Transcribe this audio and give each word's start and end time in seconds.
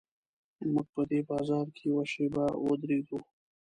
موږ 0.71 0.87
په 0.95 1.01
دې 1.09 1.19
بازار 1.29 1.65
کې 1.75 1.83
یوه 1.89 2.03
شېبه 2.11 2.45
ودرېدو. 2.67 3.17